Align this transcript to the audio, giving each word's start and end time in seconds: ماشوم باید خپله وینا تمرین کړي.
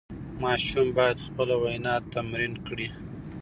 ماشوم 0.41 0.87
باید 0.97 1.17
خپله 1.27 1.55
وینا 1.61 1.95
تمرین 2.13 2.53
کړي. 2.67 2.87